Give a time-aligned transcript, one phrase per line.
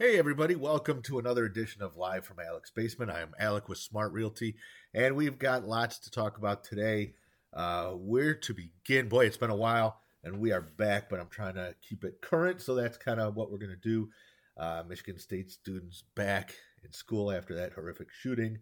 [0.00, 3.12] Hey, everybody, welcome to another edition of Live from Alec's Basement.
[3.12, 4.56] I am Alec with Smart Realty,
[4.92, 7.14] and we've got lots to talk about today.
[7.52, 9.08] Uh, where to begin?
[9.08, 12.20] Boy, it's been a while, and we are back, but I'm trying to keep it
[12.20, 14.10] current, so that's kind of what we're going to do.
[14.56, 18.58] Uh, Michigan State students back in school after that horrific shooting.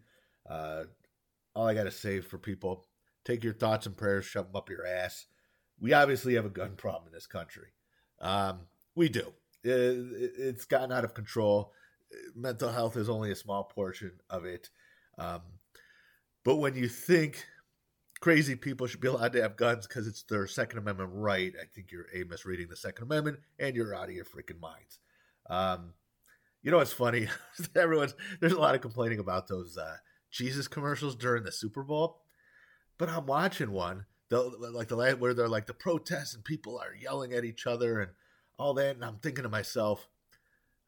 [0.47, 0.83] Uh,
[1.55, 2.85] all I got to say for people
[3.25, 5.25] take your thoughts and prayers, shove them up your ass.
[5.79, 7.69] We obviously have a gun problem in this country.
[8.21, 9.33] Um, we do
[9.63, 11.73] it's gotten out of control.
[12.35, 14.69] Mental health is only a small portion of it.
[15.17, 15.41] Um,
[16.43, 17.45] but when you think
[18.19, 21.65] crazy people should be allowed to have guns because it's their Second Amendment right, I
[21.73, 24.99] think you're a misreading the Second Amendment and you're out of your freaking minds.
[25.49, 25.93] Um,
[26.61, 27.27] you know what's funny?
[27.75, 29.97] Everyone's there's a lot of complaining about those uh,
[30.31, 32.21] Jesus commercials during the Super Bowl,
[32.97, 34.39] but I'm watching one the,
[34.71, 38.11] like the where they're like the protests and people are yelling at each other and
[38.63, 40.07] all that, and I'm thinking to myself,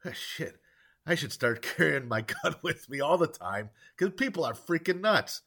[0.06, 0.60] oh, shit,
[1.06, 5.02] I should start carrying my gun with me all the time because people are freaking
[5.02, 5.42] nuts.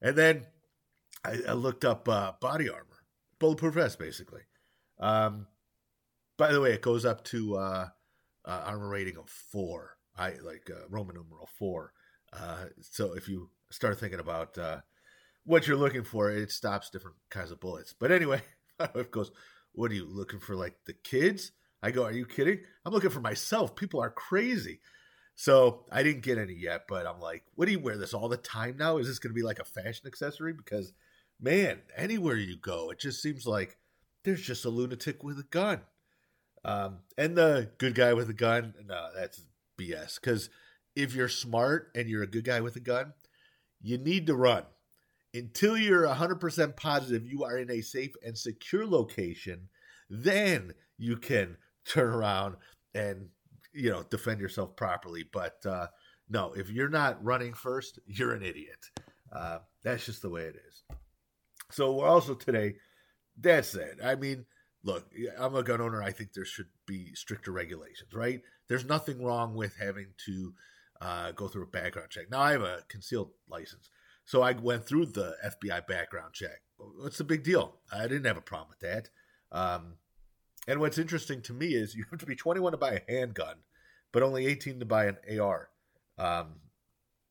[0.00, 0.46] And then
[1.24, 3.04] I, I looked up uh, body armor,
[3.38, 4.42] bulletproof vest, basically.
[4.98, 5.46] Um,
[6.36, 7.88] by the way, it goes up to uh,
[8.44, 9.98] uh, armor rating of four.
[10.16, 11.92] I like uh, Roman numeral four.
[12.32, 14.80] Uh, so if you start thinking about uh,
[15.44, 17.94] what you're looking for, it stops different kinds of bullets.
[17.98, 18.42] But anyway,
[18.80, 19.30] it goes.
[19.72, 20.54] What are you looking for?
[20.54, 21.52] Like the kids?
[21.84, 22.60] I go, Are you kidding?
[22.84, 23.76] I'm looking for myself.
[23.76, 24.80] People are crazy.
[25.36, 28.30] So I didn't get any yet, but I'm like, What do you wear this all
[28.30, 28.96] the time now?
[28.96, 30.54] Is this going to be like a fashion accessory?
[30.54, 30.94] Because,
[31.38, 33.76] man, anywhere you go, it just seems like
[34.24, 35.82] there's just a lunatic with a gun.
[36.64, 39.44] Um, and the good guy with a gun, no, that's
[39.78, 40.18] BS.
[40.18, 40.48] Because
[40.96, 43.12] if you're smart and you're a good guy with a gun,
[43.82, 44.64] you need to run
[45.34, 49.68] until you're 100% positive you are in a safe and secure location.
[50.08, 52.56] Then you can turn around
[52.94, 53.28] and
[53.72, 55.24] you know defend yourself properly.
[55.30, 55.88] But uh,
[56.28, 58.86] no, if you're not running first, you're an idiot.
[59.32, 60.82] Uh, that's just the way it is.
[61.70, 62.76] So we're also today.
[63.36, 63.98] That's it.
[64.02, 64.46] I mean,
[64.84, 66.02] look, I'm a gun owner.
[66.02, 68.40] I think there should be stricter regulations, right?
[68.68, 70.54] There's nothing wrong with having to
[71.00, 72.30] uh, go through a background check.
[72.30, 73.90] Now I have a concealed license,
[74.24, 76.62] so I went through the FBI background check.
[76.76, 77.76] What's the big deal?
[77.92, 79.08] I didn't have a problem with that.
[79.50, 79.96] Um,
[80.66, 83.56] and what's interesting to me is you have to be 21 to buy a handgun,
[84.12, 85.68] but only 18 to buy an AR.
[86.18, 86.54] Um,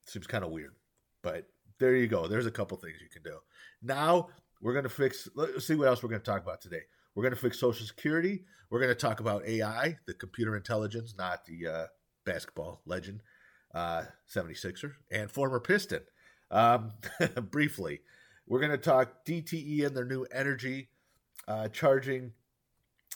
[0.05, 0.75] seems kind of weird,
[1.21, 1.47] but
[1.79, 2.27] there you go.
[2.27, 3.39] There's a couple things you can do.
[3.81, 4.27] Now
[4.61, 6.81] we're going to fix, let's see what else we're going to talk about today.
[7.15, 8.45] We're going to fix Social Security.
[8.69, 11.85] We're going to talk about AI, the computer intelligence, not the uh,
[12.25, 13.21] basketball legend,
[13.73, 16.01] uh, 76er, and former Piston.
[16.49, 16.93] Um,
[17.51, 18.01] briefly,
[18.47, 20.89] we're going to talk DTE and their new energy
[21.47, 22.31] uh, charging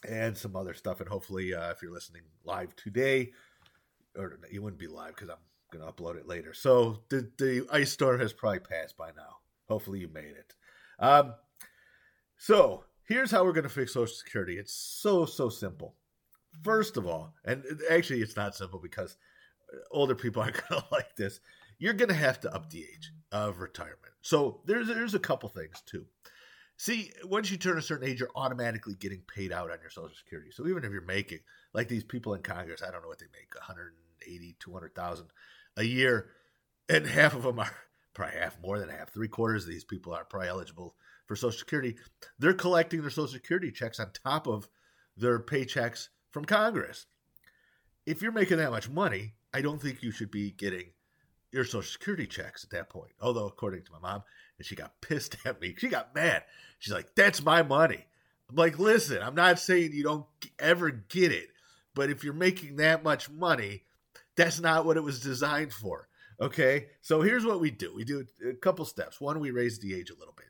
[0.08, 1.00] and some other stuff.
[1.00, 3.32] And hopefully, uh, if you're listening live today,
[4.18, 5.38] or you wouldn't be live because I'm
[5.72, 6.54] going to upload it later.
[6.54, 9.38] So the the ice storm has probably passed by now.
[9.68, 10.54] Hopefully, you made it.
[11.00, 11.36] Um,
[12.38, 14.58] so here's how we're going to fix Social Security.
[14.58, 15.96] It's so so simple.
[16.64, 19.18] First of all, and actually, it's not simple because
[19.92, 21.40] older people aren't going to like this.
[21.80, 24.14] You're going to have to up the age of retirement.
[24.22, 26.06] So there's there's a couple things too.
[26.78, 30.16] See, once you turn a certain age, you're automatically getting paid out on your Social
[30.16, 30.52] Security.
[30.52, 31.40] So even if you're making,
[31.74, 35.28] like these people in Congress, I don't know what they make, 180, 200,000
[35.78, 36.30] a year,
[36.88, 37.72] and half of them are
[38.14, 40.96] probably half, more than half, three quarters of these people are probably eligible
[41.26, 41.96] for Social Security.
[42.38, 44.70] They're collecting their Social Security checks on top of
[45.18, 47.08] their paychecks from Congress.
[48.06, 50.92] If you're making that much money, I don't think you should be getting
[51.52, 53.14] your Social Security checks at that point.
[53.20, 54.24] Although, according to my mom,
[54.58, 55.76] and she got pissed at me.
[55.78, 56.44] She got mad.
[56.80, 58.06] She's like, "That's my money."
[58.50, 60.26] I'm like, "Listen, I'm not saying you don't
[60.60, 61.50] ever get it,
[61.94, 63.84] but if you're making that much money,
[64.36, 66.08] that's not what it was designed for."
[66.40, 69.20] Okay, so here's what we do: we do a couple steps.
[69.20, 70.48] One, we raise the age a little bit.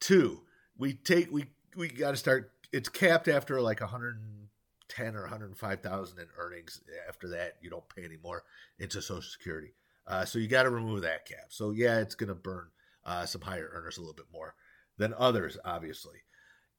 [0.00, 0.42] Two,
[0.76, 1.46] we take we
[1.76, 2.52] we got to start.
[2.72, 6.80] It's capped after like 110 or 105,000 in earnings.
[7.08, 8.44] After that, you don't pay anymore
[8.78, 9.74] into Social Security.
[10.10, 11.46] Uh, so you got to remove that cap.
[11.50, 12.66] So yeah, it's going to burn
[13.04, 14.54] uh, some higher earners a little bit more
[14.98, 16.18] than others, obviously.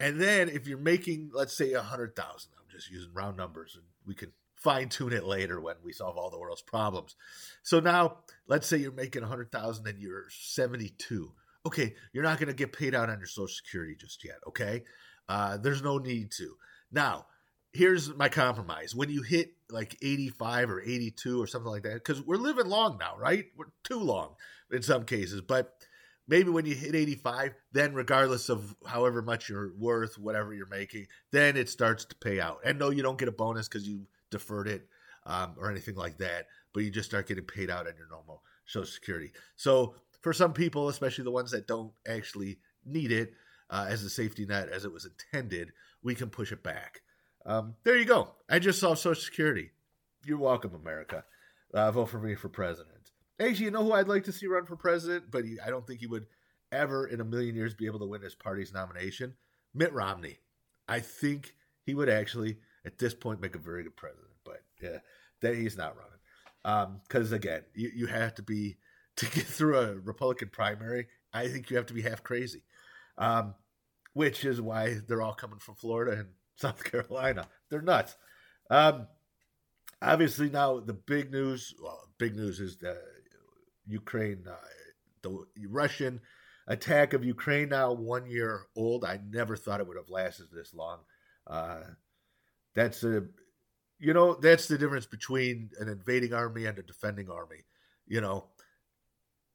[0.01, 3.75] And then if you're making, let's say, a hundred thousand, I'm just using round numbers,
[3.75, 7.15] and we can fine tune it later when we solve all the world's problems.
[7.63, 8.17] So now,
[8.47, 11.31] let's say you're making a hundred thousand and you're 72.
[11.65, 14.37] Okay, you're not going to get paid out on your Social Security just yet.
[14.47, 14.83] Okay,
[15.29, 16.55] uh, there's no need to.
[16.91, 17.27] Now,
[17.73, 18.95] here's my compromise.
[18.95, 22.97] When you hit like 85 or 82 or something like that, because we're living long
[22.99, 23.45] now, right?
[23.57, 24.35] We're too long
[24.71, 25.73] in some cases, but
[26.27, 31.07] maybe when you hit 85, then regardless of however much you're worth, whatever you're making,
[31.31, 32.59] then it starts to pay out.
[32.65, 34.87] And no, you don't get a bonus because you deferred it.
[35.25, 38.41] um, or anything like that, but you just start getting paid out on your normal
[38.65, 39.31] Social Security.
[39.55, 43.33] So for some people, especially the ones that don't actually need it
[43.69, 45.71] uh, as a safety net as it was intended,
[46.03, 47.01] we can push it back.
[47.45, 48.29] Um, there you go.
[48.49, 49.71] I just saw Social Security.
[50.25, 51.23] You're welcome, America.
[51.73, 53.11] Uh, vote for me for president.
[53.39, 55.87] Actually, you know who I'd like to see run for president, but he, I don't
[55.87, 56.27] think he would
[56.71, 59.35] ever in a million years be able to win his party's nomination?
[59.73, 60.37] Mitt Romney.
[60.87, 61.55] I think
[61.85, 64.31] he would actually, at this point, make a very good president.
[64.43, 64.97] But yeah,
[65.41, 66.99] that he's not running.
[67.07, 68.77] Because um, again, you, you have to be
[69.17, 71.07] to get through a Republican primary.
[71.33, 72.63] I think you have to be half crazy,
[73.17, 73.55] um,
[74.13, 76.29] which is why they're all coming from Florida and
[76.61, 77.47] South Carolina.
[77.69, 78.15] They're nuts.
[78.69, 79.07] Um,
[80.01, 81.73] obviously, now the big news.
[81.81, 82.97] Well, big news is the
[83.87, 84.55] Ukraine, uh,
[85.23, 86.21] the Russian
[86.67, 89.03] attack of Ukraine now one year old.
[89.03, 90.99] I never thought it would have lasted this long.
[91.47, 91.81] Uh,
[92.75, 93.23] that's a,
[93.99, 97.65] you know, that's the difference between an invading army and a defending army.
[98.07, 98.45] You know,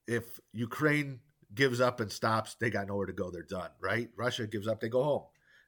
[0.07, 1.21] if Ukraine
[1.55, 3.31] gives up and stops, they got nowhere to go.
[3.31, 4.09] They're done, right?
[4.17, 5.23] Russia gives up, they go home.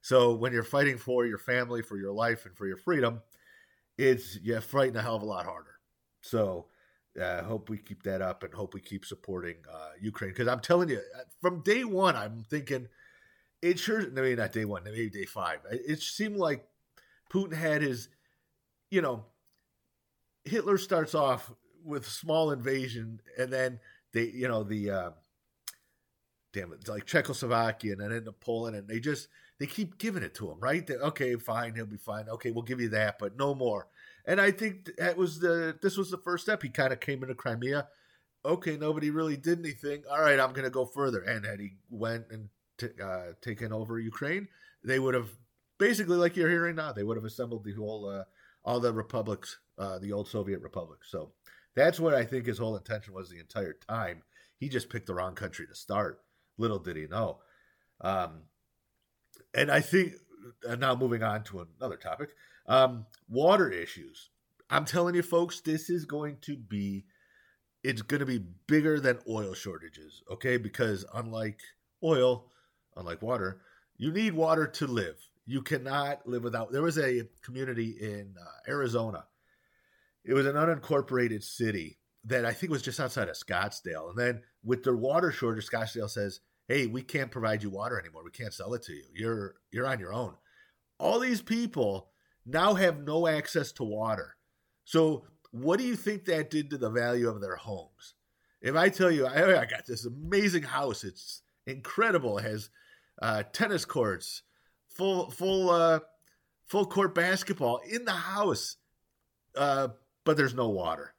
[0.08, 3.20] So when you're fighting for your family, for your life, and for your freedom,
[3.98, 5.74] it's you're fighting a hell of a lot harder.
[6.22, 6.68] So
[7.14, 10.30] I uh, hope we keep that up and hope we keep supporting uh, Ukraine.
[10.30, 12.88] Because I'm telling you, uh, from day one, I'm thinking
[13.60, 15.58] it sure, maybe not day one, maybe day five.
[15.70, 16.64] It seemed like
[17.30, 18.08] Putin had his,
[18.90, 19.26] you know,
[20.46, 21.52] Hitler starts off
[21.84, 23.78] with small invasion and then
[24.14, 25.10] they, you know, the, uh,
[26.54, 29.28] damn it, like Czechoslovakia and then into Poland, and they just,
[29.58, 30.86] they keep giving it to him, right?
[30.86, 32.28] They, okay, fine, he'll be fine.
[32.28, 33.88] Okay, we'll give you that, but no more.
[34.24, 36.62] And I think that was the this was the first step.
[36.62, 37.88] He kind of came into Crimea.
[38.44, 40.04] Okay, nobody really did anything.
[40.10, 41.20] All right, I'm going to go further.
[41.22, 44.48] And had he went and t- uh, taken over Ukraine,
[44.84, 45.30] they would have
[45.78, 48.24] basically, like you're hearing now, they would have assembled the whole uh,
[48.64, 51.10] all the republics, uh, the old Soviet republics.
[51.10, 51.32] So
[51.74, 54.22] that's what I think his whole intention was the entire time.
[54.58, 56.20] He just picked the wrong country to start.
[56.58, 57.38] Little did he know.
[58.00, 58.42] Um,
[59.54, 60.14] and I think
[60.68, 62.30] uh, now moving on to another topic.
[62.66, 64.30] Um, water issues.
[64.70, 67.06] I'm telling you, folks, this is going to be,
[67.82, 70.58] it's going to be bigger than oil shortages, okay?
[70.58, 71.60] Because unlike
[72.02, 72.50] oil,
[72.96, 73.62] unlike water,
[73.96, 75.16] you need water to live.
[75.46, 76.70] You cannot live without.
[76.70, 79.24] There was a community in uh, Arizona.
[80.24, 84.10] It was an unincorporated city that I think was just outside of Scottsdale.
[84.10, 88.22] And then with their water shortage, Scottsdale says, "Hey, we can't provide you water anymore.
[88.24, 89.04] We can't sell it to you.
[89.12, 90.34] You're you're on your own."
[90.98, 92.10] All these people
[92.46, 94.36] now have no access to water.
[94.84, 98.14] So, what do you think that did to the value of their homes?
[98.60, 102.38] If I tell you, I, I got this amazing house, it's incredible.
[102.38, 102.70] It has
[103.22, 104.42] uh, tennis courts,
[104.88, 106.00] full full uh,
[106.66, 108.76] full court basketball in the house,
[109.56, 109.88] uh,
[110.24, 111.14] but there's no water.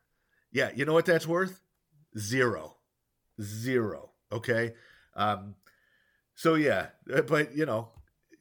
[0.51, 1.61] Yeah, you know what that's worth?
[2.17, 2.77] Zero,
[3.41, 4.11] zero.
[4.31, 4.73] Okay.
[5.15, 5.55] Um,
[6.35, 6.87] so yeah,
[7.27, 7.89] but you know,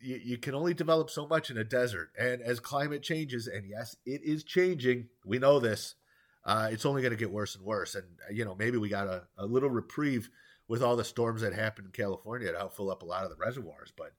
[0.00, 2.10] you, you can only develop so much in a desert.
[2.18, 5.94] And as climate changes, and yes, it is changing, we know this,
[6.44, 7.94] uh, it's only going to get worse and worse.
[7.94, 10.30] And, uh, you know, maybe we got a, a little reprieve
[10.68, 13.30] with all the storms that happened in California to help fill up a lot of
[13.30, 13.92] the reservoirs.
[13.96, 14.12] But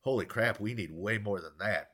[0.00, 1.90] holy crap, we need way more than that.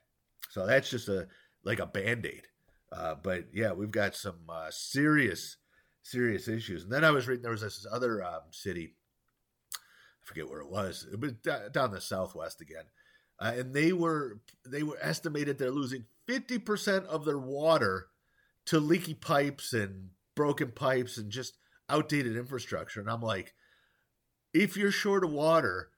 [0.50, 1.28] So that's just a
[1.64, 2.46] like a band aid.
[2.92, 5.56] Uh, but yeah, we've got some uh, serious,
[6.02, 6.84] serious issues.
[6.84, 8.94] And then I was reading there was this other um, city,
[10.26, 11.42] forget where it was, but
[11.72, 12.84] down the southwest again,
[13.38, 18.08] uh, and they were they were estimated they're losing 50% of their water
[18.66, 21.56] to leaky pipes and broken pipes and just
[21.88, 23.00] outdated infrastructure.
[23.00, 23.54] And i'm like
[24.52, 25.90] if you're short of water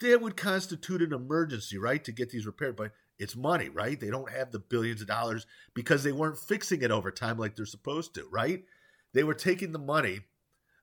[0.00, 3.98] that would constitute an emergency right to get these repaired but it's money right?
[3.98, 7.56] They don't have the billions of dollars because they weren't fixing it over time like
[7.56, 8.64] they're supposed to right?
[9.14, 10.20] They were taking the money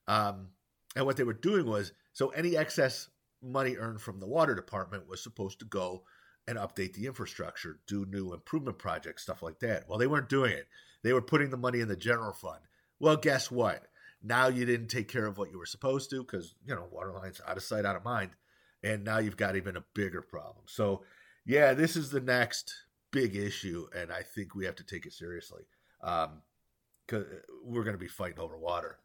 [0.07, 0.49] um,
[0.95, 3.09] and what they were doing was so any excess
[3.41, 6.03] money earned from the water department was supposed to go
[6.47, 9.87] and update the infrastructure, do new improvement projects, stuff like that.
[9.87, 10.67] Well, they weren't doing it.
[11.03, 12.59] They were putting the money in the general fund.
[12.99, 13.83] Well, guess what?
[14.21, 17.13] Now you didn't take care of what you were supposed to because, you know, water
[17.13, 18.31] lines out of sight, out of mind.
[18.83, 20.65] And now you've got even a bigger problem.
[20.67, 21.03] So,
[21.45, 22.73] yeah, this is the next
[23.11, 23.87] big issue.
[23.95, 25.63] And I think we have to take it seriously
[26.01, 26.27] because
[27.13, 27.27] um,
[27.63, 28.97] we're going to be fighting over water.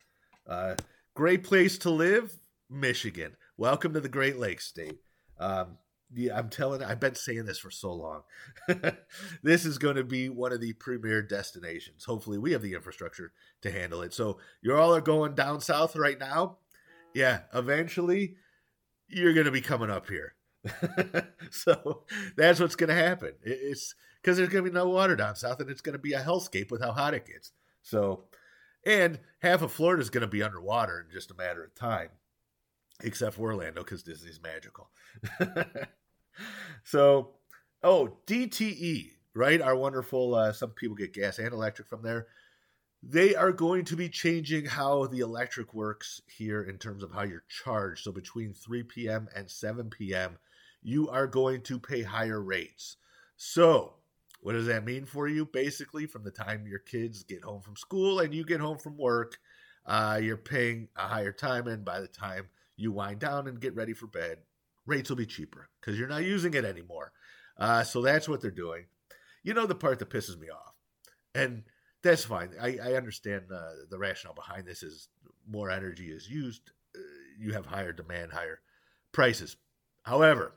[0.46, 0.74] Uh,
[1.14, 2.36] great place to live,
[2.70, 3.36] Michigan.
[3.56, 4.98] Welcome to the Great Lakes state.
[5.38, 5.78] Um,
[6.14, 6.82] yeah, I'm telling.
[6.82, 8.22] I've been saying this for so long.
[9.42, 12.04] this is going to be one of the premier destinations.
[12.04, 14.12] Hopefully, we have the infrastructure to handle it.
[14.14, 16.58] So you all are going down south right now.
[17.14, 18.36] Yeah, eventually,
[19.08, 20.34] you're going to be coming up here.
[21.50, 22.04] so
[22.36, 23.32] that's what's going to happen.
[23.42, 26.12] It's because there's going to be no water down south, and it's going to be
[26.12, 27.52] a hellscape with how hot it gets.
[27.82, 28.24] So,
[28.86, 32.08] and half of Florida is going to be underwater in just a matter of time,
[33.02, 34.90] except for Orlando because Disney's magical.
[36.84, 37.32] so,
[37.82, 39.60] oh, DTE, right?
[39.60, 40.34] Our wonderful.
[40.34, 42.26] Uh, some people get gas and electric from there
[43.06, 47.22] they are going to be changing how the electric works here in terms of how
[47.22, 48.02] you're charged.
[48.02, 49.28] So between 3 p.m.
[49.36, 50.38] and 7 p.m.,
[50.82, 52.96] you are going to pay higher rates.
[53.36, 53.94] So,
[54.40, 55.46] what does that mean for you?
[55.46, 58.96] Basically, from the time your kids get home from school and you get home from
[58.96, 59.38] work,
[59.86, 63.74] uh, you're paying a higher time, and by the time you wind down and get
[63.74, 64.38] ready for bed,
[64.86, 67.12] rates will be cheaper because you're not using it anymore.
[67.58, 68.86] Uh, so that's what they're doing.
[69.42, 70.74] You know the part that pisses me off,
[71.34, 71.64] and
[72.02, 72.50] that's fine.
[72.60, 75.08] I, I understand uh, the rationale behind this is
[75.48, 77.00] more energy is used, uh,
[77.38, 78.60] you have higher demand, higher
[79.12, 79.56] prices.
[80.02, 80.52] However,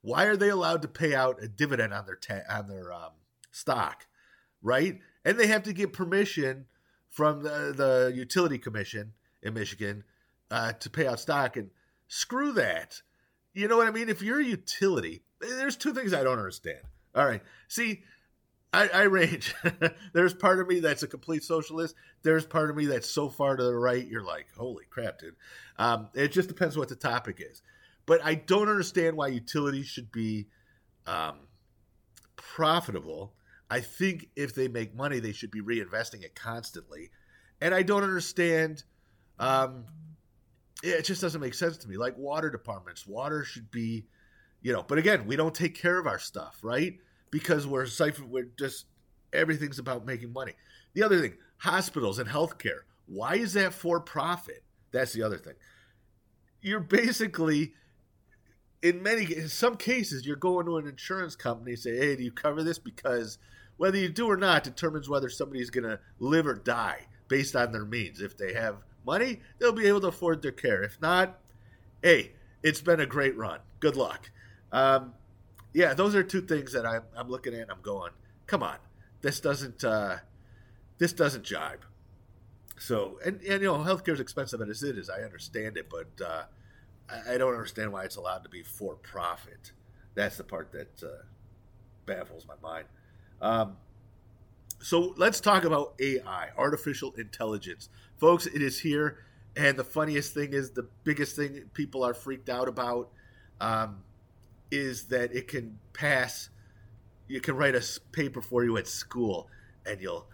[0.00, 3.12] why are they allowed to pay out a dividend on their ta- on their um,
[3.50, 4.06] stock,
[4.62, 4.98] right?
[5.24, 6.66] And they have to get permission
[7.10, 10.04] from the, the utility commission in Michigan
[10.50, 11.56] uh, to pay out stock.
[11.56, 11.70] And
[12.08, 13.02] screw that.
[13.54, 14.08] You know what I mean?
[14.08, 16.80] If you're a utility, there's two things I don't understand.
[17.14, 18.02] All right, see
[18.72, 19.54] I, I range.
[20.12, 21.94] There's part of me that's a complete socialist.
[22.22, 25.36] There's part of me that's so far to the right, you're like, holy crap, dude.
[25.78, 27.62] Um, it just depends what the topic is.
[28.04, 30.48] But I don't understand why utilities should be
[31.06, 31.40] um,
[32.36, 33.34] profitable.
[33.70, 37.10] I think if they make money, they should be reinvesting it constantly.
[37.60, 38.84] And I don't understand.
[39.38, 39.86] Um,
[40.82, 41.96] it just doesn't make sense to me.
[41.96, 44.06] Like water departments, water should be,
[44.62, 44.82] you know.
[44.82, 46.98] But again, we don't take care of our stuff, right?
[47.30, 48.86] because we're siphon we're just
[49.32, 50.52] everything's about making money.
[50.94, 52.80] The other thing, hospitals and healthcare.
[53.06, 54.62] Why is that for profit?
[54.92, 55.54] That's the other thing.
[56.60, 57.74] You're basically
[58.82, 62.32] in many in some cases you're going to an insurance company say, "Hey, do you
[62.32, 63.38] cover this?" Because
[63.76, 67.72] whether you do or not determines whether somebody's going to live or die based on
[67.72, 68.20] their means.
[68.20, 70.84] If they have money, they'll be able to afford their care.
[70.84, 71.40] If not,
[72.02, 73.60] hey, it's been a great run.
[73.80, 74.30] Good luck.
[74.70, 75.14] Um,
[75.72, 77.70] yeah, those are two things that I'm, I'm looking at.
[77.70, 78.12] I'm going,
[78.46, 78.76] come on,
[79.22, 80.18] this doesn't uh,
[80.98, 81.84] this doesn't jibe.
[82.78, 85.10] So, and, and you know, healthcare is expensive as it is.
[85.10, 86.42] I understand it, but uh,
[87.08, 89.72] I, I, don't understand why it's allowed to be for profit.
[90.14, 91.22] That's the part that uh,
[92.06, 92.86] baffles my mind.
[93.40, 93.76] Um,
[94.80, 98.46] so let's talk about AI, artificial intelligence, folks.
[98.46, 99.24] It is here,
[99.56, 103.10] and the funniest thing is the biggest thing people are freaked out about.
[103.60, 104.02] Um,
[104.70, 106.50] is that it can pass.
[107.26, 107.82] You can write a
[108.12, 109.48] paper for you at school,
[109.86, 110.26] and you'll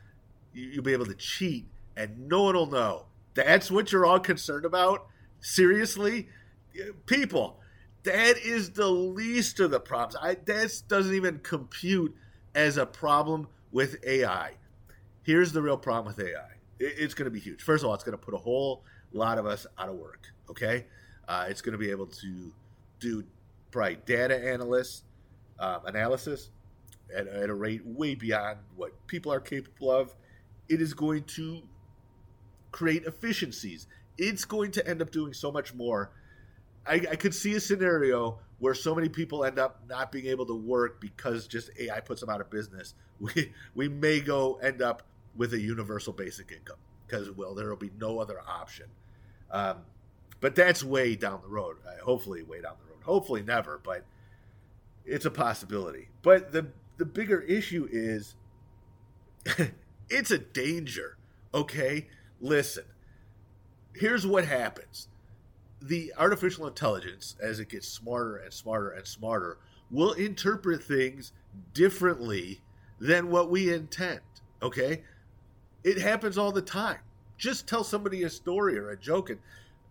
[0.52, 3.06] you'll be able to cheat, and no one will know.
[3.34, 5.06] That's what you're all concerned about.
[5.40, 6.28] Seriously,
[7.06, 7.60] people,
[8.04, 10.16] that is the least of the problems.
[10.20, 12.14] I that doesn't even compute
[12.54, 14.52] as a problem with AI.
[15.22, 16.53] Here's the real problem with AI.
[16.78, 17.62] It's going to be huge.
[17.62, 20.32] First of all, it's going to put a whole lot of us out of work.
[20.50, 20.86] Okay,
[21.28, 22.52] uh, it's going to be able to
[23.00, 23.24] do
[23.70, 25.04] probably data analysts,
[25.58, 26.50] um, analysis
[27.14, 30.14] at, at a rate way beyond what people are capable of.
[30.68, 31.62] It is going to
[32.72, 33.86] create efficiencies.
[34.18, 36.10] It's going to end up doing so much more.
[36.86, 40.44] I, I, could see a scenario where so many people end up not being able
[40.46, 42.94] to work because just AI puts them out of business.
[43.20, 45.04] We we may go end up
[45.36, 46.76] with a universal basic income
[47.06, 48.86] because well there will be no other option.
[49.50, 49.78] Um,
[50.40, 51.76] but that's way down the road.
[51.86, 53.02] Uh, hopefully, way down the road.
[53.04, 54.04] Hopefully never, but
[55.04, 56.08] it's a possibility.
[56.22, 58.34] But the the bigger issue is
[60.10, 61.16] it's a danger.
[61.52, 62.08] Okay?
[62.40, 62.84] Listen.
[63.94, 65.08] Here's what happens.
[65.80, 69.58] The artificial intelligence as it gets smarter and smarter and smarter
[69.90, 71.32] will interpret things
[71.72, 72.60] differently
[72.98, 74.20] than what we intend.
[74.62, 75.02] Okay?
[75.84, 76.98] It happens all the time.
[77.36, 79.38] Just tell somebody a story or a joke and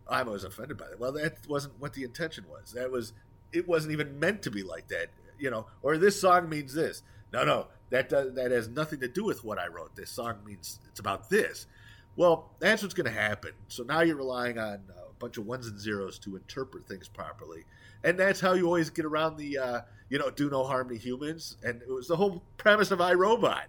[0.07, 0.99] I was offended by that.
[0.99, 2.73] Well, that wasn't what the intention was.
[2.73, 3.13] That was
[3.51, 5.09] it wasn't even meant to be like that,
[5.39, 5.67] you know.
[5.81, 7.03] Or this song means this.
[7.31, 9.95] No, no, that does, that has nothing to do with what I wrote.
[9.95, 11.67] This song means it's about this.
[12.15, 13.51] Well, that's what's going to happen.
[13.69, 17.63] So now you're relying on a bunch of ones and zeros to interpret things properly,
[18.03, 20.97] and that's how you always get around the, uh, you know, do no harm to
[20.97, 21.57] humans.
[21.63, 23.65] And it was the whole premise of I, Robot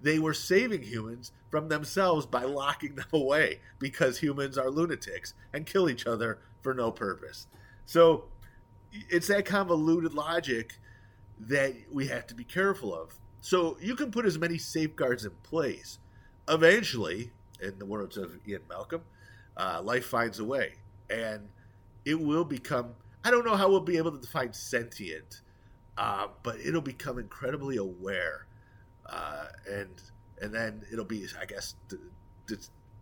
[0.00, 5.66] they were saving humans from themselves by locking them away because humans are lunatics and
[5.66, 7.46] kill each other for no purpose.
[7.86, 8.24] So
[8.92, 10.74] it's that convoluted logic
[11.38, 13.18] that we have to be careful of.
[13.40, 15.98] So you can put as many safeguards in place.
[16.48, 19.02] Eventually, in the words of Ian Malcolm,
[19.56, 20.74] uh, life finds a way,
[21.10, 21.48] and
[22.04, 22.94] it will become.
[23.24, 25.40] I don't know how we'll be able to define sentient,
[25.98, 28.46] uh, but it'll become incredibly aware,
[29.08, 29.90] uh, and
[30.40, 31.74] and then it'll be, I guess,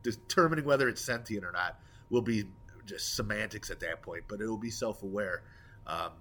[0.02, 1.78] determining whether it's sentient or not
[2.10, 2.44] will be
[2.86, 4.24] just semantics at that point.
[4.28, 5.42] But it'll be self-aware,
[5.86, 6.12] um,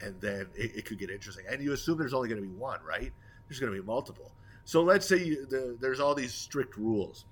[0.00, 1.44] and then it, it, could get interesting.
[1.50, 3.12] And you assume there's only going to be one, right?
[3.48, 4.30] There's going to be multiple.
[4.64, 7.24] So let's say you, the, there's all these strict rules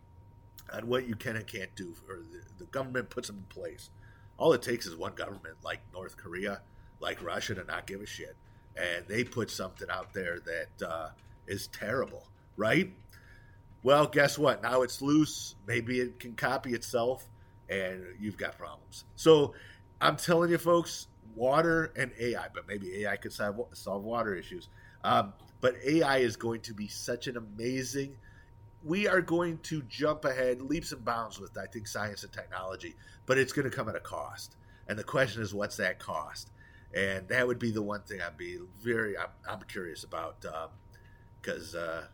[0.72, 3.90] on what you can and can't do, or the, the government puts them in place.
[4.38, 6.60] All it takes is one government, like North Korea,
[7.00, 8.34] like Russia, to not give a shit,
[8.76, 11.08] and they put something out there that uh,
[11.46, 12.92] is terrible, right?
[13.82, 14.62] Well, guess what?
[14.62, 15.56] Now it's loose.
[15.66, 17.28] Maybe it can copy itself,
[17.68, 19.04] and you've got problems.
[19.16, 19.54] So
[20.00, 24.68] I'm telling you, folks, water and AI, but maybe AI could solve, solve water issues.
[25.04, 28.16] Um, but AI is going to be such an amazing.
[28.84, 32.94] We are going to jump ahead leaps and bounds with, I think, science and technology,
[33.26, 34.56] but it's going to come at a cost.
[34.88, 36.50] And the question is, what's that cost?
[36.94, 40.44] And that would be the one thing I'd be very, I'm, I'm curious about,
[41.42, 42.04] because uh,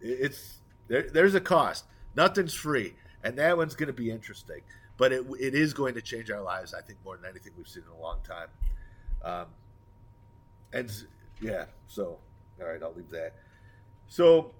[0.00, 0.58] it's
[0.88, 1.84] there, there's a cost.
[2.16, 4.60] Nothing's free, and that one's going to be interesting.
[4.98, 7.68] But it, it is going to change our lives, I think, more than anything we've
[7.68, 8.48] seen in a long time.
[9.24, 9.46] Um,
[10.72, 10.92] and
[11.40, 12.18] yeah, so
[12.60, 13.32] all right, I'll leave that.
[14.08, 14.52] So,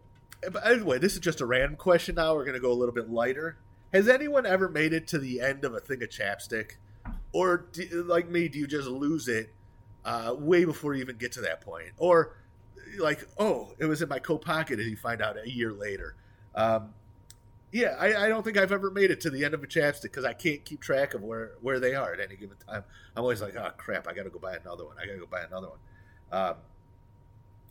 [0.65, 2.15] anyway, this is just a random question.
[2.15, 3.59] Now we're going to go a little bit lighter.
[3.93, 6.77] Has anyone ever made it to the end of a thing of chapstick,
[7.33, 9.53] or do, like me, do you just lose it
[10.05, 12.37] uh, way before you even get to that point, or
[12.99, 16.17] like, oh, it was in my coat pocket, and you find out a year later?
[16.55, 16.95] Um,
[17.73, 20.03] yeah, I, I, don't think I've ever made it to the end of a chapstick
[20.03, 22.85] because I can't keep track of where, where they are at any given time.
[23.17, 24.97] I'm always like, oh crap, I got to go buy another one.
[25.03, 25.79] I got to go buy another one.
[26.31, 26.57] Um,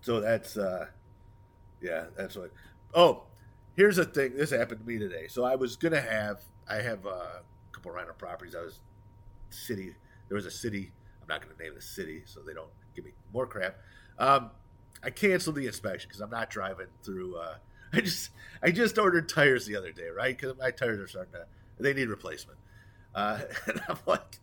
[0.02, 0.88] so that's uh,
[1.82, 2.52] yeah, that's what.
[2.94, 3.24] Oh,
[3.76, 4.36] here's the thing.
[4.36, 5.28] This happened to me today.
[5.28, 8.56] So I was gonna have I have a couple rental properties.
[8.56, 8.80] I was
[9.50, 9.96] city.
[10.28, 10.92] There was a city.
[11.22, 13.78] I'm not gonna name the city so they don't give me more crap.
[14.18, 14.52] Um,
[15.04, 17.38] I canceled the inspection because I'm not driving through.
[17.38, 17.56] Uh,
[17.94, 18.30] I just
[18.64, 20.38] I just ordered tires the other day, right?
[20.38, 21.46] Because my tires are starting to
[21.80, 22.60] they need replacement,
[23.16, 24.40] uh, and I'm like,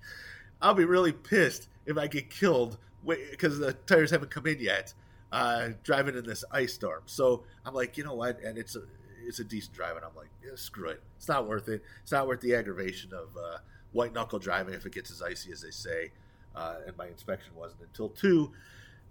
[0.61, 4.93] I'll be really pissed if I get killed because the tires haven't come in yet,
[5.33, 7.03] uh, driving in this ice storm.
[7.07, 8.41] So I'm like, you know what?
[8.43, 8.83] And it's a
[9.25, 11.03] it's a decent drive, and I'm like, yeah, screw it.
[11.17, 11.83] It's not worth it.
[12.03, 13.59] It's not worth the aggravation of uh,
[13.93, 16.13] white knuckle driving if it gets as icy as they say.
[16.55, 18.53] Uh, and my inspection wasn't until two,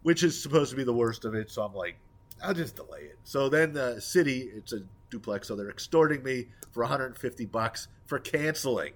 [0.08, 1.52] which is supposed to be the worst of it.
[1.52, 1.98] So I'm like,
[2.42, 3.20] I'll just delay it.
[3.26, 8.18] So then the city, it's a duplex, so they're extorting me for 150 bucks for
[8.18, 8.94] canceling.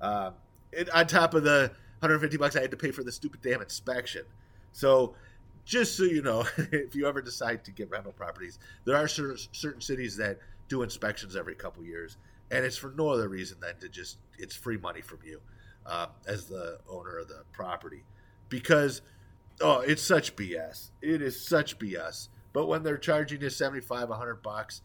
[0.00, 0.32] Um,
[0.72, 3.60] it, on top of the 150 bucks I had to pay for the stupid damn
[3.60, 4.22] inspection.
[4.72, 5.14] So
[5.66, 9.82] just so you know, if you ever decide to get rental properties, there are certain
[9.82, 10.38] cities that
[10.68, 12.16] do inspections every couple years,
[12.50, 15.38] and it's for no other reason than to just it's free money from you
[15.84, 18.04] um, as the owner of the property,
[18.48, 19.02] because
[19.60, 20.90] oh, it's such BS.
[21.02, 22.28] It is such BS.
[22.52, 24.82] But when they're charging you 75, 100 bucks,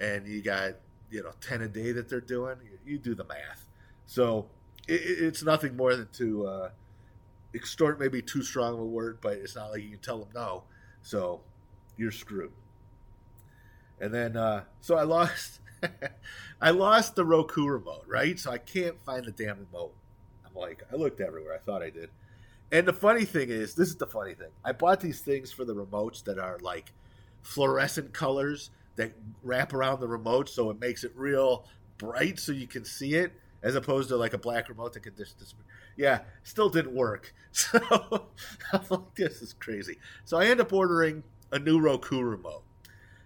[0.00, 0.74] and you got
[1.10, 3.66] you know 10 a day that they're doing, you, you do the math.
[4.06, 4.46] So
[4.88, 6.70] it, it's nothing more than to uh,
[7.54, 10.28] extort maybe too strong of a word, but it's not like you can tell them
[10.34, 10.64] no.
[11.02, 11.40] So
[11.96, 12.52] you're screwed.
[14.00, 15.60] And then uh, so I lost
[16.60, 18.38] I lost the Roku remote, right?
[18.38, 19.94] So I can't find the damn remote.
[20.44, 21.54] I'm like, I looked everywhere.
[21.54, 22.10] I thought I did.
[22.72, 24.48] And the funny thing is, this is the funny thing.
[24.64, 26.92] I bought these things for the remotes that are like
[27.42, 31.66] fluorescent colors that wrap around the remote so it makes it real
[31.98, 33.32] bright so you can see it
[33.62, 35.64] as opposed to like a black remote that could just disappear.
[35.96, 37.34] Yeah, still didn't work.
[37.52, 37.78] So
[38.72, 39.98] I'm like, this is crazy.
[40.24, 42.62] So I end up ordering a new Roku remote.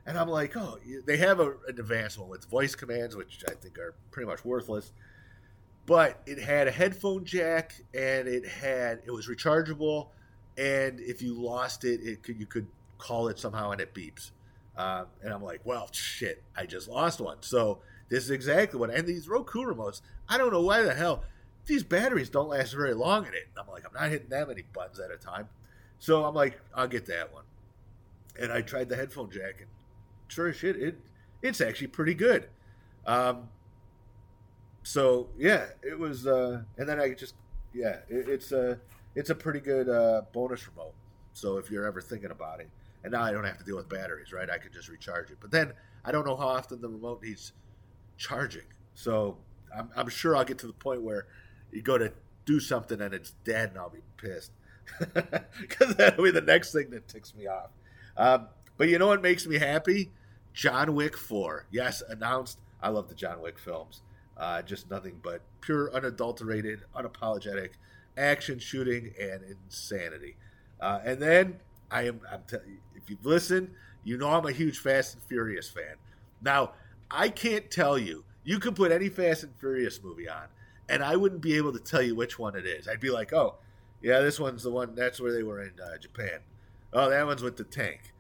[0.04, 3.54] And I'm like, oh, they have a, an advanced one with voice commands, which I
[3.54, 4.92] think are pretty much worthless.
[5.86, 10.08] But it had a headphone jack, and it had it was rechargeable,
[10.58, 12.66] and if you lost it, it could you could
[12.98, 14.32] call it somehow, and it beeps.
[14.76, 17.38] Um, and I'm like, well, shit, I just lost one.
[17.40, 18.90] So this is exactly what.
[18.90, 21.24] And these Roku remotes, I don't know why the hell
[21.66, 23.48] these batteries don't last very long in it.
[23.58, 25.48] I'm like, I'm not hitting that many buttons at a time.
[25.98, 27.44] So I'm like, I'll get that one.
[28.40, 29.68] And I tried the headphone jack, and
[30.28, 30.98] sure as shit, it
[31.42, 32.48] it's actually pretty good.
[33.06, 33.48] Um,
[34.86, 36.28] so yeah, it was.
[36.28, 37.34] Uh, and then I just
[37.74, 38.78] yeah, it, it's a
[39.16, 40.94] it's a pretty good uh, bonus remote.
[41.32, 42.70] So if you're ever thinking about it,
[43.02, 44.48] and now I don't have to deal with batteries, right?
[44.48, 45.38] I can just recharge it.
[45.40, 45.72] But then
[46.04, 47.52] I don't know how often the remote needs
[48.16, 48.62] charging.
[48.94, 49.36] So
[49.76, 51.26] I'm, I'm sure I'll get to the point where
[51.72, 52.12] you go to
[52.44, 54.52] do something and it's dead, and I'll be pissed
[55.60, 57.70] because that'll be the next thing that ticks me off.
[58.16, 58.46] Um,
[58.76, 60.12] but you know what makes me happy?
[60.54, 61.66] John Wick Four.
[61.72, 62.60] Yes, announced.
[62.80, 64.02] I love the John Wick films.
[64.36, 67.70] Uh, just nothing but pure, unadulterated, unapologetic,
[68.16, 70.36] action, shooting, and insanity.
[70.80, 72.20] Uh, and then I am.
[72.30, 72.56] I'm t-
[72.94, 73.70] if you've listened,
[74.04, 75.96] you know I'm a huge Fast and Furious fan.
[76.42, 76.72] Now
[77.10, 78.24] I can't tell you.
[78.44, 80.46] You could put any Fast and Furious movie on,
[80.88, 82.86] and I wouldn't be able to tell you which one it is.
[82.86, 83.56] I'd be like, oh,
[84.02, 84.94] yeah, this one's the one.
[84.94, 86.40] That's where they were in uh, Japan.
[86.92, 88.12] Oh, that one's with the tank.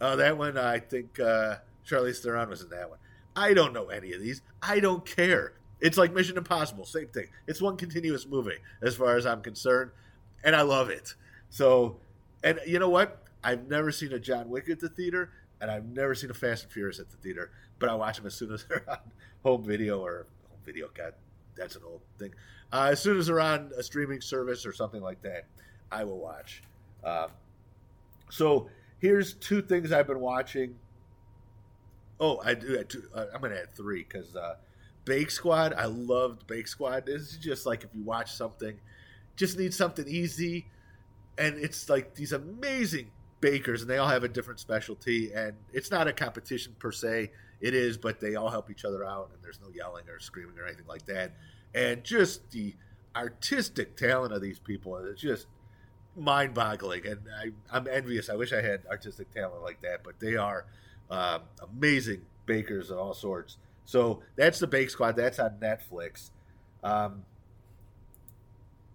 [0.00, 0.56] Oh, that one.
[0.56, 1.56] I think uh,
[1.86, 2.98] Charlize Theron was in that one.
[3.36, 4.42] I don't know any of these.
[4.62, 5.54] I don't care.
[5.84, 7.26] It's like Mission Impossible, same thing.
[7.46, 9.90] It's one continuous movie as far as I'm concerned,
[10.42, 11.14] and I love it.
[11.50, 11.98] So,
[12.42, 13.22] and you know what?
[13.44, 16.64] I've never seen a John Wick at the theater, and I've never seen a Fast
[16.64, 18.96] and Furious at the theater, but I watch them as soon as they're on
[19.42, 20.88] home video or home video.
[20.94, 21.12] God,
[21.54, 22.32] that's an old thing.
[22.72, 25.44] Uh, as soon as they're on a streaming service or something like that,
[25.92, 26.62] I will watch.
[27.04, 27.28] Um,
[28.30, 28.70] so
[29.00, 30.76] here's two things I've been watching.
[32.18, 32.82] Oh, I do.
[33.14, 34.54] I uh, I'm going to add three because uh,
[35.04, 35.74] Bake Squad.
[35.74, 37.06] I loved Bake Squad.
[37.06, 38.78] This is just like if you watch something,
[39.36, 40.66] just need something easy,
[41.38, 45.90] and it's like these amazing bakers, and they all have a different specialty, and it's
[45.90, 47.30] not a competition per se.
[47.60, 50.58] It is, but they all help each other out, and there's no yelling or screaming
[50.58, 51.32] or anything like that.
[51.74, 52.74] And just the
[53.16, 55.46] artistic talent of these people is just
[56.16, 57.20] mind-boggling, and
[57.70, 58.28] I, am envious.
[58.28, 60.66] I wish I had artistic talent like that, but they are
[61.10, 63.58] um, amazing bakers of all sorts.
[63.84, 65.16] So that's the Bake Squad.
[65.16, 66.30] That's on Netflix.
[66.82, 67.24] Um,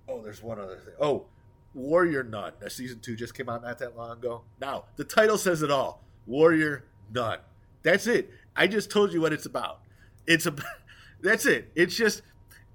[0.07, 0.93] oh, there's one other thing.
[0.99, 1.25] Oh,
[1.73, 2.53] Warrior Nun.
[2.59, 4.41] That season two just came out not that long ago.
[4.59, 6.01] Now the title says it all.
[6.25, 7.39] Warrior Nun.
[7.83, 8.31] That's it.
[8.55, 9.81] I just told you what it's about.
[10.27, 10.55] It's a.
[11.21, 11.71] That's it.
[11.75, 12.21] It's just.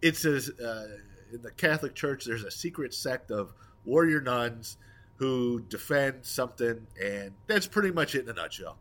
[0.03, 0.89] It says uh,
[1.33, 3.55] in the Catholic Church there's a secret sect of
[3.87, 4.77] warrior nuns
[5.17, 8.77] who defend something, and that's pretty much it in a nutshell.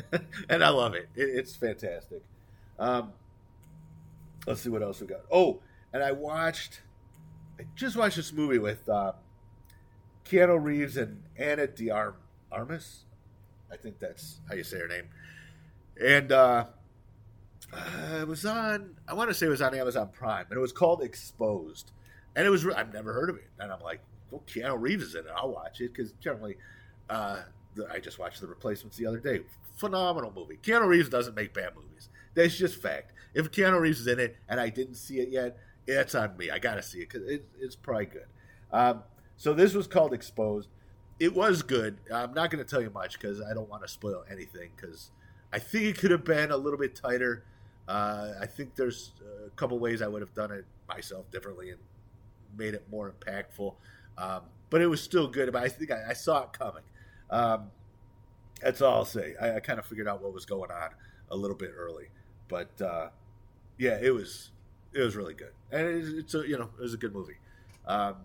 [0.48, 1.08] and I love it.
[1.14, 2.22] it it's fantastic.
[2.78, 3.12] Um,
[4.46, 5.20] let's see what else we got.
[5.30, 5.60] Oh,
[5.92, 6.80] and I watched,
[7.58, 9.12] I just watched this movie with uh,
[10.24, 13.04] Keanu Reeves and Ana de Armas.
[13.70, 15.08] I think that's how you say her name.
[16.00, 16.66] And uh,
[17.72, 20.60] uh, it was on, I want to say it was on Amazon Prime, and it
[20.60, 21.92] was called Exposed.
[22.34, 23.48] And it was, I've never heard of it.
[23.58, 25.32] And I'm like, well, Keanu Reeves is in it.
[25.36, 26.56] I'll watch it because generally,
[27.10, 27.40] uh,
[27.90, 29.40] I just watched The Replacements the other day.
[29.76, 30.58] Phenomenal movie.
[30.62, 32.08] Keanu Reeves doesn't make bad movies.
[32.34, 33.12] That's just fact.
[33.34, 36.50] If Keanu Reeves is in it and I didn't see it yet, it's on me.
[36.50, 38.26] I got to see it because it, it's probably good.
[38.72, 39.02] Um,
[39.36, 40.68] so this was called Exposed.
[41.18, 41.98] It was good.
[42.12, 45.10] I'm not going to tell you much because I don't want to spoil anything because
[45.52, 47.44] I think it could have been a little bit tighter.
[47.86, 49.12] Uh, I think there's
[49.46, 51.78] a couple ways I would have done it myself differently and
[52.56, 53.74] made it more impactful.
[54.18, 55.52] Um, but it was still good.
[55.52, 56.82] But I think I, I saw it coming.
[57.30, 57.70] Um,
[58.60, 59.34] that's all I'll say.
[59.40, 60.90] I, I kind of figured out what was going on
[61.30, 62.08] a little bit early,
[62.52, 63.08] but uh,
[63.78, 64.50] yeah, it was
[64.92, 67.38] it was really good, and it's, it's a you know it was a good movie.
[67.86, 68.16] Um,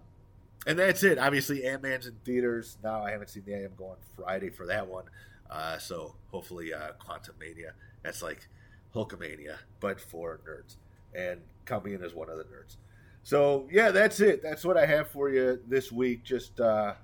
[0.67, 1.17] and that's it.
[1.17, 3.01] Obviously, Ant Man's in theaters now.
[3.01, 3.55] I haven't seen the.
[3.55, 5.05] I'm going Friday for that one.
[5.49, 7.71] Uh, so hopefully, uh, Quantumania.
[8.03, 8.49] That's like
[8.93, 10.75] Hulkamania, but for nerds.
[11.15, 12.75] And coming in as one of the nerds.
[13.23, 14.43] So yeah, that's it.
[14.43, 16.25] That's what I have for you this week.
[16.25, 16.95] Just uh,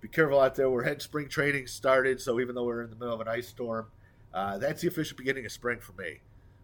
[0.00, 0.70] be careful out there.
[0.70, 3.48] We're heading spring training started, so even though we're in the middle of an ice
[3.48, 3.88] storm,
[4.32, 6.20] uh, that's the official beginning of spring for me.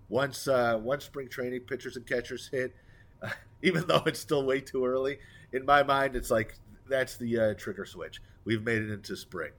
[0.08, 2.74] Once uh, once spring training pitchers and catchers hit,
[3.62, 5.18] even though it's still way too early,
[5.52, 6.56] in my mind, it's like
[6.88, 8.20] that's the uh, trigger switch.
[8.44, 9.52] We've made it into spring.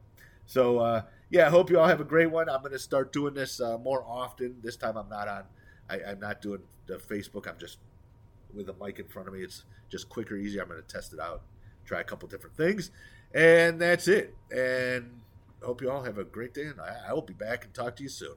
[0.45, 2.49] So uh, yeah, I hope you all have a great one.
[2.49, 4.57] I'm going to start doing this uh, more often.
[4.61, 5.43] This time I'm not on.
[5.89, 7.47] I, I'm not doing the Facebook.
[7.47, 7.79] I'm just
[8.53, 9.41] with a mic in front of me.
[9.41, 10.61] It's just quicker, easier.
[10.61, 11.41] I'm going to test it out,
[11.85, 12.91] try a couple different things,
[13.33, 14.35] and that's it.
[14.55, 15.21] And
[15.61, 17.95] hope you all have a great day, and I, I will be back and talk
[17.97, 18.35] to you soon.